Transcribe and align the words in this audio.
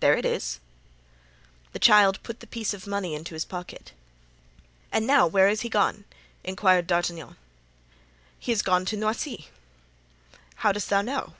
"There 0.00 0.16
it 0.16 0.24
is." 0.24 0.58
The 1.74 1.78
child 1.78 2.22
put 2.22 2.40
the 2.40 2.46
piece 2.46 2.72
of 2.72 2.86
money 2.86 3.14
into 3.14 3.34
his 3.34 3.44
pocket. 3.44 3.92
"And 4.90 5.06
now, 5.06 5.26
where 5.26 5.50
is 5.50 5.60
he 5.60 5.68
gone?" 5.68 6.04
inquired 6.42 6.86
D'Artagnan. 6.86 7.36
"He 8.38 8.52
is 8.52 8.62
gone 8.62 8.86
to 8.86 8.96
Noisy." 8.96 9.48
"How 10.54 10.72
dost 10.72 10.88
thou 10.88 11.02
know?" 11.02 11.34